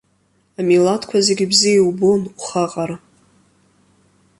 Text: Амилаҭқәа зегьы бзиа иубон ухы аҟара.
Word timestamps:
Амилаҭқәа 0.59 1.17
зегьы 1.25 1.45
бзиа 1.51 1.77
иубон 1.77 2.21
ухы 2.37 2.59
аҟара. 2.65 2.97